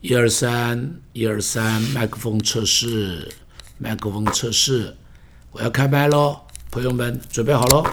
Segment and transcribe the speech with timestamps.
[0.00, 3.30] 一二三，一二三，麦克风测试，
[3.76, 4.96] 麦克风测试，
[5.52, 7.84] 我要开麦喽，朋友们准备好喽。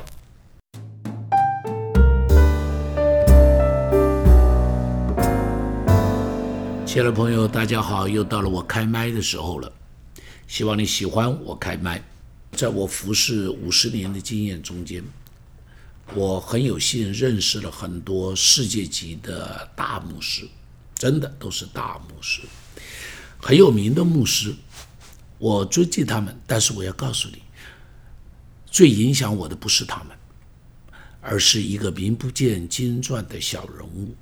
[6.85, 9.69] 亲爱的朋友，大家好，又到了我开麦的时候了，
[10.47, 12.01] 希望你喜欢我开麦。
[12.53, 15.03] 在我服侍五十年的经验中间，
[16.15, 20.47] 我很有幸认识了很多世界级的大牧师，
[20.95, 22.41] 真的都是大牧师，
[23.37, 24.55] 很有名的牧师，
[25.37, 26.35] 我尊敬他们。
[26.47, 27.41] 但是我要告诉你，
[28.65, 30.17] 最影响我的不是他们，
[31.21, 34.15] 而是一个名不见经传的小人物。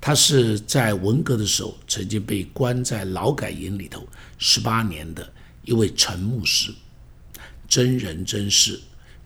[0.00, 4.06] 他是在文革的时候曾经被关在劳改营里头
[4.38, 5.32] 十八年的。
[5.66, 6.74] 一位陈牧师，
[7.66, 8.78] 真人真事，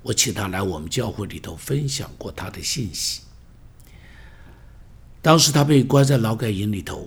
[0.08, 3.20] 我请他来我们教会里头分享过他的信息。
[5.20, 7.06] 当时他被关在劳改营里头，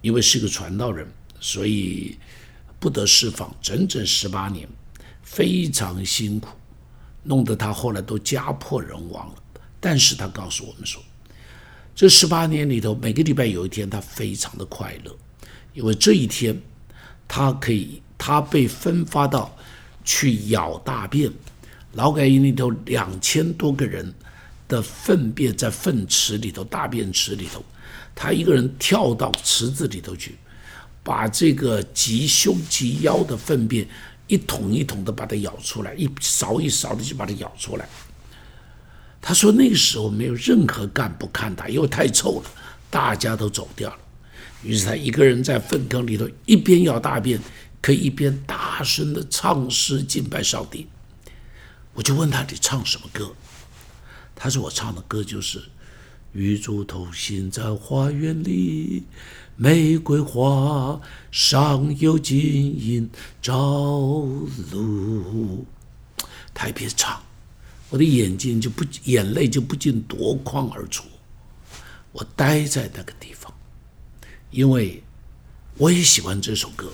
[0.00, 1.06] 因为是个传道人，
[1.38, 2.18] 所以
[2.80, 4.68] 不得释放，整整十八年，
[5.22, 6.48] 非常辛苦，
[7.22, 9.34] 弄得他后来都家破人亡了。
[9.78, 11.00] 但是他告诉我们说，
[11.94, 15.16] 这十八年里头，每个礼拜有一天，他非常的快乐，
[15.72, 16.60] 因为这一天
[17.28, 18.02] 他可以。
[18.22, 19.56] 他被分发到
[20.04, 21.32] 去咬大便，
[21.92, 24.14] 劳改营里头两千多个人
[24.68, 27.64] 的粪便在粪池里头、大便池里头，
[28.14, 30.36] 他一个人跳到池子里头去，
[31.02, 33.86] 把这个及胸及腰的粪便
[34.26, 37.88] 一桶一桶的把它舀出来，一勺一勺的就把它舀出来。
[39.20, 42.50] 他说那个时候没有任何干部看他，因为太臭了，
[42.88, 43.98] 大家都走掉了。
[44.62, 47.40] 于是他一个人在粪坑里头一边舀大便。
[47.82, 50.86] 可以一边大声的唱诗敬拜上帝，
[51.94, 53.34] 我就问他你唱什么歌？
[54.34, 55.58] 他说我唱的歌就是
[56.32, 59.00] 《与主同行在花园里》，
[59.56, 61.00] 玫瑰花
[61.30, 62.40] 上有金
[62.80, 63.10] 银
[63.42, 64.26] 朝
[64.72, 65.66] 露。
[66.54, 67.22] 他一边唱，
[67.90, 71.04] 我的眼睛就不眼泪就不禁夺眶而出。
[72.12, 73.52] 我待在那个地方，
[74.50, 75.02] 因为
[75.76, 76.90] 我也喜欢这首歌。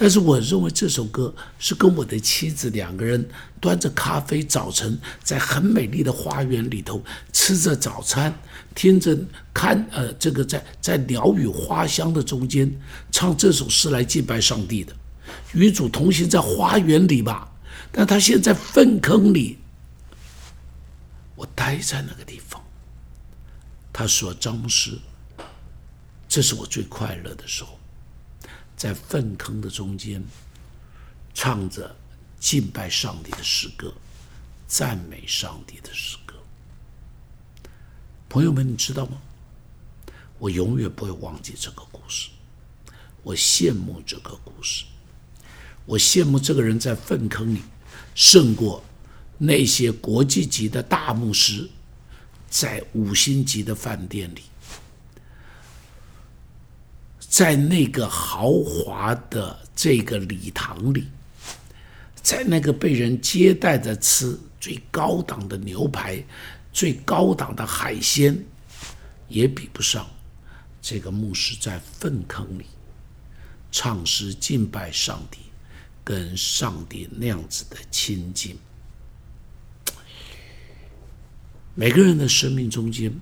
[0.00, 3.28] 但是我认为这首歌是跟我的妻子两个人
[3.60, 8.32] 端着咖啡，早晨在很美丽的花园里头吃着早餐，
[8.76, 9.18] 听着
[9.52, 12.72] 看呃这个在在鸟语花香的中间
[13.10, 14.94] 唱这首诗来敬拜上帝的，
[15.52, 17.50] 与主同行在花园里吧。
[17.90, 19.58] 但他现在粪坑里，
[21.34, 22.62] 我待在那个地方。
[23.92, 24.96] 他说：“张牧师，
[26.28, 27.76] 这是我最快乐的时候。”
[28.78, 30.22] 在粪坑的中间，
[31.34, 31.94] 唱着
[32.38, 33.92] 敬拜上帝的诗歌，
[34.68, 36.36] 赞美上帝的诗歌。
[38.28, 39.18] 朋友们，你知道吗？
[40.38, 42.30] 我永远不会忘记这个故事。
[43.24, 44.84] 我羡慕这个故事，
[45.84, 47.62] 我羡慕这个人在粪坑里
[48.14, 48.84] 胜过
[49.38, 51.68] 那些国际级的大牧师
[52.48, 54.42] 在五星级的饭店里。
[57.28, 61.06] 在那个豪华的这个礼堂里，
[62.22, 66.24] 在那个被人接待着吃最高档的牛排、
[66.72, 68.42] 最高档的海鲜，
[69.28, 70.08] 也比不上
[70.80, 72.64] 这个牧师在粪坑里
[73.70, 75.40] 唱诗敬拜上帝，
[76.02, 78.58] 跟上帝那样子的亲近。
[81.74, 83.12] 每个人的生命中间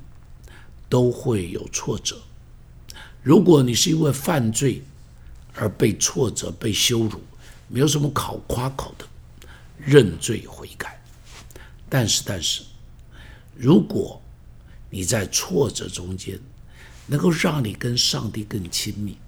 [0.88, 2.22] 都会有挫折。
[3.26, 4.80] 如果你是因为犯罪
[5.52, 7.20] 而被挫折、被羞辱，
[7.66, 9.04] 没有什么好夸口的，
[9.76, 11.02] 认罪悔改。
[11.88, 12.62] 但是，但是，
[13.56, 14.22] 如果
[14.90, 16.38] 你在挫折中间
[17.08, 19.18] 能够让你跟上帝更亲密，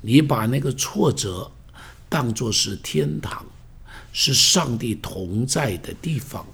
[0.00, 1.52] 你把那个挫折
[2.08, 3.44] 当作是天堂，
[4.14, 6.46] 是上帝同在的地方，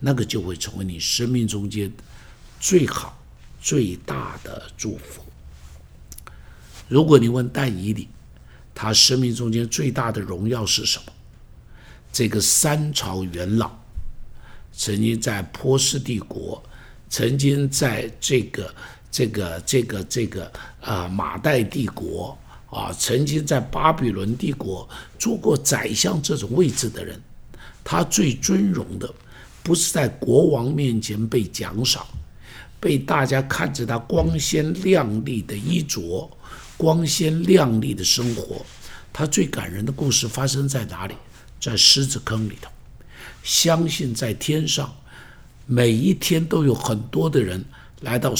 [0.00, 1.92] 那个就会成为你生命中间
[2.58, 3.22] 最好、
[3.60, 5.20] 最大的祝福。
[6.88, 8.08] 如果你问戴以理，
[8.74, 11.12] 他生命中间最大的荣耀是什么？
[12.12, 13.70] 这个三朝元老，
[14.72, 16.62] 曾经在波斯帝国，
[17.10, 18.74] 曾经在这个
[19.10, 22.38] 这个这个这个啊马代帝国
[22.70, 27.20] 啊，曾经在巴比伦帝国做过宰相这种位置的人，
[27.82, 29.12] 他最尊荣的，
[29.62, 32.06] 不是在国王面前被奖赏，
[32.78, 36.30] 被大家看着他光鲜亮丽的衣着。
[36.76, 38.64] 光鲜亮丽的生活，
[39.12, 41.14] 他最感人的故事发生在哪里？
[41.58, 42.70] 在狮子坑里头。
[43.42, 44.94] 相信在天上
[45.64, 47.64] 每一天都有很多的人
[48.00, 48.34] 来到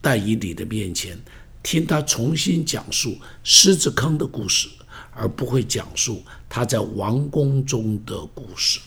[0.00, 1.18] 戴以理的面前，
[1.62, 4.68] 听他重新讲述狮子坑的故事，
[5.10, 8.80] 而不会讲述他在王宫中的故事。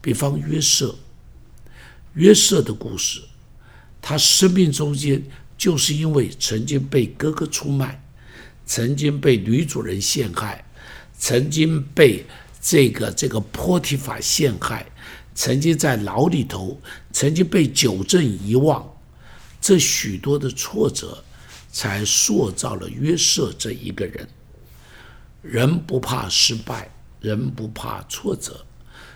[0.00, 0.96] 比方约瑟，
[2.14, 3.22] 约瑟的故事，
[4.00, 5.22] 他生命中间
[5.62, 8.02] 就是因为曾经被哥哥出卖，
[8.66, 10.64] 曾经被女主人陷害，
[11.16, 12.26] 曾经被
[12.60, 14.84] 这个这个波提法陷害。
[15.36, 16.80] 曾经在牢里头，
[17.12, 18.84] 曾经被九正遗忘，
[19.60, 21.22] 这许多的挫折，
[21.70, 24.28] 才塑造了约瑟这一个人。
[25.42, 28.66] 人不怕失败，人不怕挫折，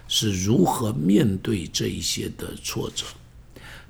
[0.06, 3.04] 是如何面对这一些的挫折？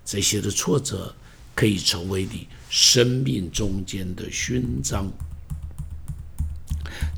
[0.06, 1.14] 这些的挫折
[1.56, 5.10] 可以成为你生命中间的勋章，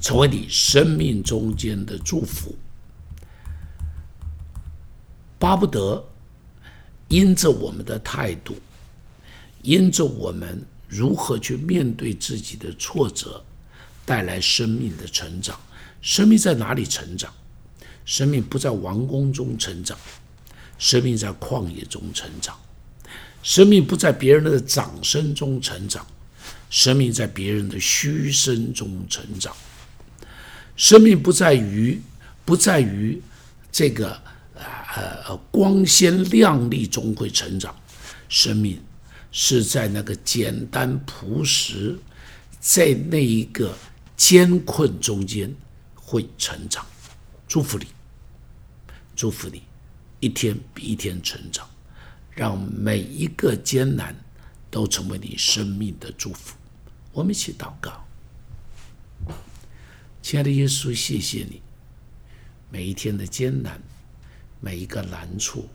[0.01, 2.55] 成为你生命中间的祝福。
[5.41, 6.09] 巴不得
[7.09, 8.55] 因着我们的态度，
[9.63, 13.45] 因着我们如何去面对自己的挫折，
[14.07, 15.59] 带来生命的成长。
[16.01, 17.35] 生命在哪里成长？
[18.05, 19.99] 生命不在王宫中成长，
[20.79, 22.57] 生命在旷野中成长。
[23.43, 26.07] 生命不在别人的掌声中成长，
[26.71, 29.55] 生命在别人的嘘声中成长。
[30.77, 32.01] 生命不在于
[32.45, 33.21] 不在于
[33.71, 34.21] 这个。
[34.97, 37.73] 呃，光鲜亮丽中会成长，
[38.29, 38.83] 生命
[39.31, 41.97] 是在那个简单朴实，
[42.59, 43.73] 在那一个
[44.17, 45.55] 艰困中间
[45.95, 46.85] 会成长。
[47.47, 47.87] 祝福你，
[49.15, 49.63] 祝福你，
[50.19, 51.69] 一天比一天成长，
[52.39, 54.15] 让每一个艰难
[54.71, 56.55] 都成为你生命的祝福。
[57.13, 58.07] 我们一起祷告，
[60.23, 61.61] 亲爱的耶稣，谢谢你，
[62.71, 63.83] 每一天的艰难。
[64.61, 65.69] 每一个难处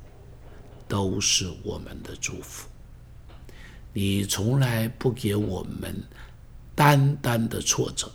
[0.88, 2.68] 都是我们的祝福。
[3.92, 6.02] 你从来不给我们
[6.76, 8.10] 单单的挫折，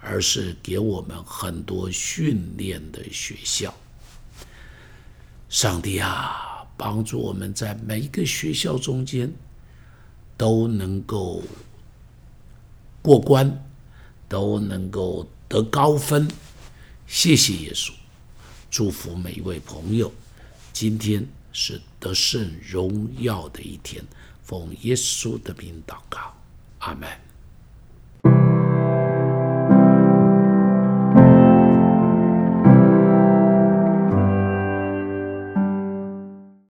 [0.00, 3.72] 而是给我们很多训练的学校。
[5.48, 9.32] 上帝啊，帮助我们在每一个学校中间
[10.36, 11.42] 都能够
[13.02, 13.64] 过关，
[14.28, 16.28] 都能够得高分。
[17.06, 17.92] 谢谢耶稣。
[18.70, 20.12] 祝福每一位朋友，
[20.72, 24.04] 今天是得胜荣耀的一天，
[24.42, 26.34] 奉耶稣的名祷告，
[26.78, 27.08] 阿门。